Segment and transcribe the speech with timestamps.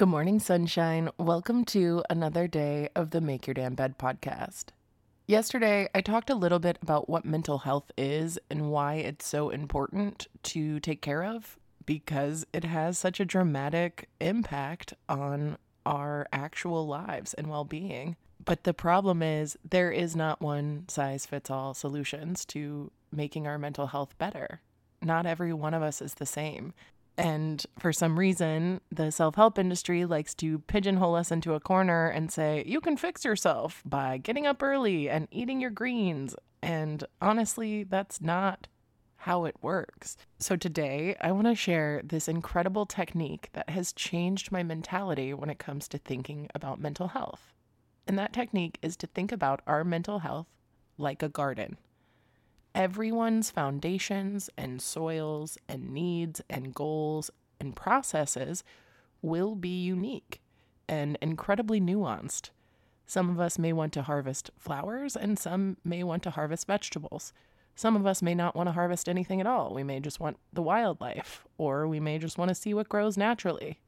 [0.00, 1.10] Good morning, sunshine.
[1.18, 4.68] Welcome to another day of the Make Your Damn Bed podcast.
[5.26, 9.50] Yesterday, I talked a little bit about what mental health is and why it's so
[9.50, 16.86] important to take care of because it has such a dramatic impact on our actual
[16.86, 18.16] lives and well being.
[18.42, 23.58] But the problem is, there is not one size fits all solutions to making our
[23.58, 24.62] mental health better.
[25.02, 26.72] Not every one of us is the same.
[27.20, 32.08] And for some reason, the self help industry likes to pigeonhole us into a corner
[32.08, 36.34] and say, you can fix yourself by getting up early and eating your greens.
[36.62, 38.68] And honestly, that's not
[39.16, 40.16] how it works.
[40.38, 45.50] So today, I want to share this incredible technique that has changed my mentality when
[45.50, 47.52] it comes to thinking about mental health.
[48.08, 50.46] And that technique is to think about our mental health
[50.96, 51.76] like a garden
[52.74, 58.64] everyone's foundations and soils and needs and goals and processes
[59.22, 60.40] will be unique
[60.88, 62.50] and incredibly nuanced.
[63.06, 67.32] Some of us may want to harvest flowers, and some may want to harvest vegetables.
[67.74, 69.74] Some of us may not want to harvest anything at all.
[69.74, 73.16] We may just want the wildlife, or we may just want to see what grows
[73.16, 73.80] naturally.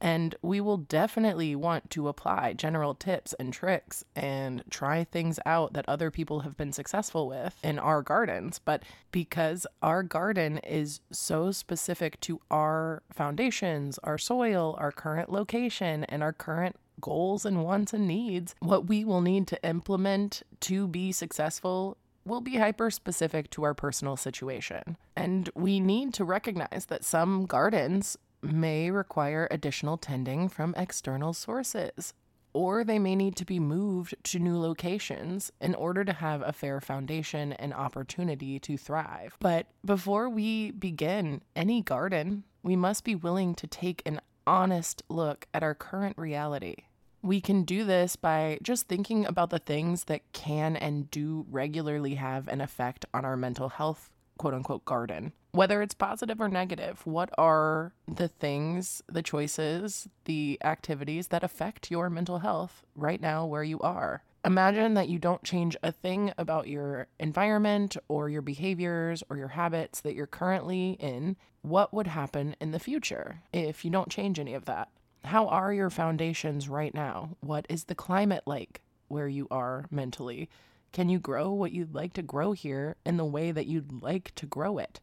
[0.00, 5.72] And we will definitely want to apply general tips and tricks and try things out
[5.72, 8.58] that other people have been successful with in our gardens.
[8.58, 16.04] But because our garden is so specific to our foundations, our soil, our current location,
[16.04, 20.86] and our current goals and wants and needs, what we will need to implement to
[20.86, 24.96] be successful will be hyper specific to our personal situation.
[25.16, 32.12] And we need to recognize that some gardens may require additional tending from external sources,
[32.52, 36.52] or they may need to be moved to new locations in order to have a
[36.52, 39.36] fair foundation and opportunity to thrive.
[39.40, 45.46] But before we begin any garden, we must be willing to take an honest look
[45.52, 46.76] at our current reality.
[47.22, 52.16] We can do this by just thinking about the things that can and do regularly
[52.16, 55.32] have an effect on our mental health quote unquote garden.
[55.54, 61.92] Whether it's positive or negative, what are the things, the choices, the activities that affect
[61.92, 64.24] your mental health right now where you are?
[64.44, 69.46] Imagine that you don't change a thing about your environment or your behaviors or your
[69.46, 71.36] habits that you're currently in.
[71.62, 74.88] What would happen in the future if you don't change any of that?
[75.22, 77.36] How are your foundations right now?
[77.38, 80.50] What is the climate like where you are mentally?
[80.90, 84.34] Can you grow what you'd like to grow here in the way that you'd like
[84.34, 84.98] to grow it?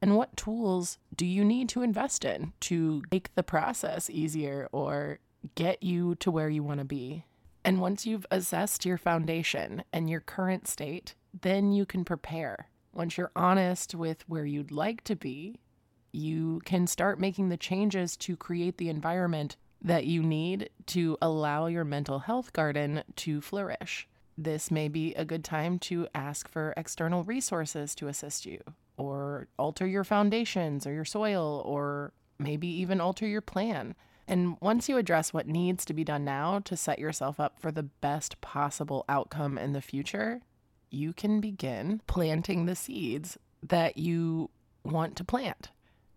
[0.00, 5.18] And what tools do you need to invest in to make the process easier or
[5.54, 7.24] get you to where you want to be?
[7.64, 12.68] And once you've assessed your foundation and your current state, then you can prepare.
[12.92, 15.60] Once you're honest with where you'd like to be,
[16.12, 21.66] you can start making the changes to create the environment that you need to allow
[21.66, 24.08] your mental health garden to flourish.
[24.38, 28.62] This may be a good time to ask for external resources to assist you,
[28.96, 33.94] or alter your foundations or your soil, or maybe even alter your plan.
[34.28, 37.70] And once you address what needs to be done now to set yourself up for
[37.70, 40.40] the best possible outcome in the future,
[40.90, 44.50] you can begin planting the seeds that you
[44.84, 45.70] want to plant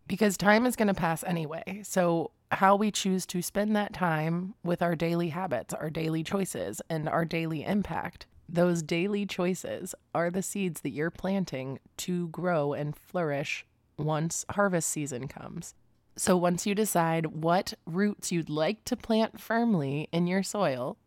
[0.07, 1.81] because time is going to pass anyway.
[1.83, 6.81] So, how we choose to spend that time with our daily habits, our daily choices,
[6.89, 12.73] and our daily impact, those daily choices are the seeds that you're planting to grow
[12.73, 13.65] and flourish
[13.97, 15.73] once harvest season comes.
[16.15, 20.97] So, once you decide what roots you'd like to plant firmly in your soil,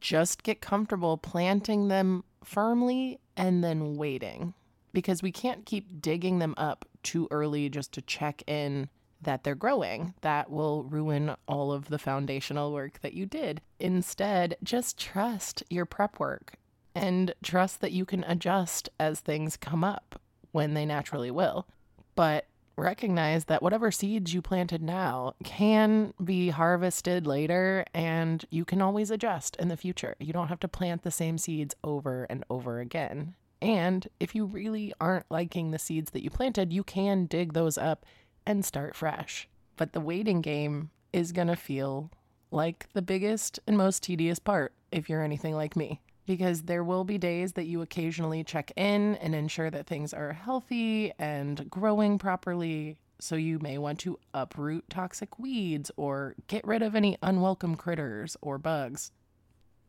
[0.00, 4.54] just get comfortable planting them firmly and then waiting
[4.92, 8.88] because we can't keep digging them up too early just to check in
[9.22, 10.14] that they're growing.
[10.22, 13.60] That will ruin all of the foundational work that you did.
[13.78, 16.54] Instead, just trust your prep work
[16.94, 20.20] and trust that you can adjust as things come up
[20.52, 21.66] when they naturally will.
[22.14, 22.46] But
[22.76, 29.10] recognize that whatever seeds you planted now can be harvested later and you can always
[29.10, 30.16] adjust in the future.
[30.18, 33.34] You don't have to plant the same seeds over and over again.
[33.62, 37.76] And if you really aren't liking the seeds that you planted, you can dig those
[37.76, 38.06] up
[38.46, 39.48] and start fresh.
[39.76, 42.10] But the waiting game is going to feel
[42.50, 46.00] like the biggest and most tedious part if you're anything like me.
[46.26, 50.32] Because there will be days that you occasionally check in and ensure that things are
[50.32, 52.98] healthy and growing properly.
[53.18, 58.36] So you may want to uproot toxic weeds or get rid of any unwelcome critters
[58.40, 59.12] or bugs.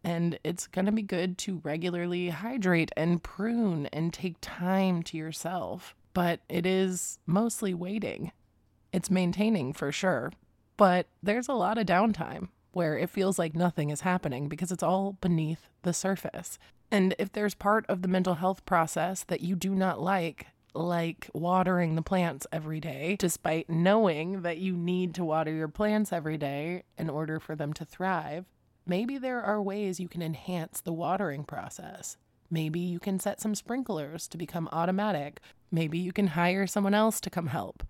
[0.03, 5.17] And it's going to be good to regularly hydrate and prune and take time to
[5.17, 5.95] yourself.
[6.13, 8.31] But it is mostly waiting.
[8.91, 10.31] It's maintaining for sure.
[10.75, 14.83] But there's a lot of downtime where it feels like nothing is happening because it's
[14.83, 16.57] all beneath the surface.
[16.91, 21.29] And if there's part of the mental health process that you do not like, like
[21.33, 26.37] watering the plants every day, despite knowing that you need to water your plants every
[26.37, 28.45] day in order for them to thrive,
[28.85, 32.17] Maybe there are ways you can enhance the watering process.
[32.49, 35.39] Maybe you can set some sprinklers to become automatic.
[35.71, 37.83] Maybe you can hire someone else to come help.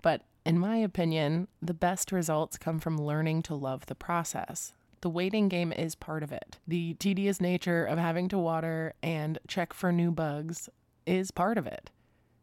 [0.00, 4.72] But in my opinion, the best results come from learning to love the process.
[5.02, 6.58] The waiting game is part of it.
[6.66, 10.70] The tedious nature of having to water and check for new bugs
[11.04, 11.90] is part of it.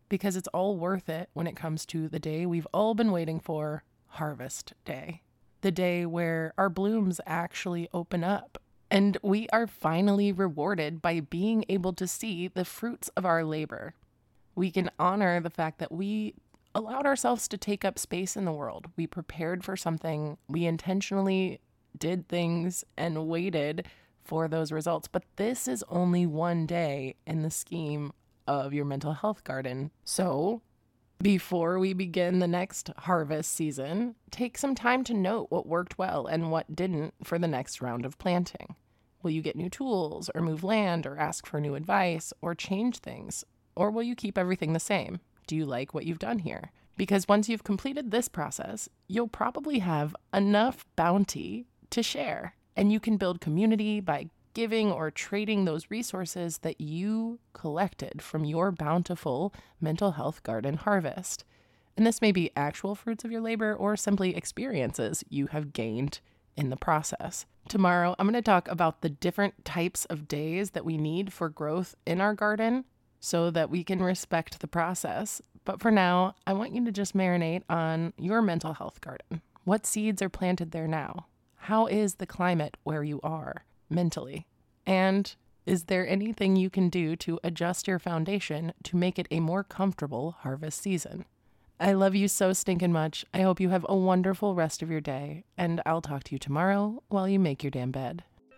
[0.08, 3.40] Because it's all worth it when it comes to the day we've all been waiting
[3.40, 5.24] for harvest day
[5.62, 8.62] the day where our blooms actually open up.
[8.92, 13.96] And we are finally rewarded by being able to see the fruits of our labor.
[14.54, 16.36] We can honor the fact that we
[16.76, 18.88] allowed ourselves to take up space in the world.
[18.98, 21.62] We prepared for something, we intentionally
[21.98, 23.88] did things and waited
[24.24, 25.08] for those results.
[25.08, 28.12] But this is only one day in the scheme
[28.48, 29.92] of your mental health garden.
[30.04, 30.62] So
[31.22, 36.28] before we begin the next harvest season, take some time to note what worked well
[36.28, 38.76] and what didn't for the next round of planting.
[39.24, 43.00] Will you get new tools, or move land, or ask for new advice, or change
[43.00, 43.44] things?
[43.76, 45.20] Or will you keep everything the same?
[45.48, 46.72] Do you like what you've done here?
[46.98, 52.56] Because once you've completed this process, you'll probably have enough bounty to share.
[52.76, 58.46] And you can build community by giving or trading those resources that you collected from
[58.46, 61.44] your bountiful mental health garden harvest.
[61.98, 66.20] And this may be actual fruits of your labor or simply experiences you have gained
[66.56, 67.46] in the process.
[67.68, 71.50] Tomorrow, I'm going to talk about the different types of days that we need for
[71.50, 72.86] growth in our garden
[73.20, 75.42] so that we can respect the process.
[75.64, 79.42] But for now, I want you to just marinate on your mental health garden.
[79.64, 81.26] What seeds are planted there now?
[81.56, 83.66] How is the climate where you are?
[83.90, 84.48] mentally?
[84.86, 89.40] And is there anything you can do to adjust your foundation to make it a
[89.40, 91.26] more comfortable harvest season?
[91.80, 93.26] I love you so stinking much.
[93.34, 96.40] I hope you have a wonderful rest of your day, and I'll talk to you
[96.40, 98.24] tomorrow while you make your damn bed.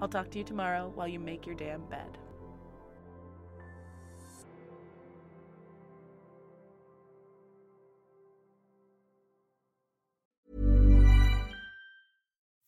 [0.00, 2.18] I'll talk to you tomorrow while you make your damn bed.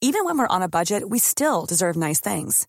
[0.04, 2.66] Even when we're on a budget, we still deserve nice things.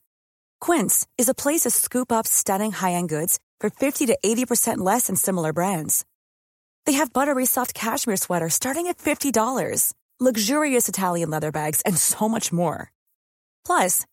[0.62, 4.78] Quince is a place to scoop up stunning high end goods for 50 to 80%
[4.78, 6.06] less than similar brands.
[6.86, 12.30] They have buttery soft cashmere sweaters starting at $50, luxurious Italian leather bags, and so
[12.30, 12.92] much more.
[13.66, 14.06] Plus,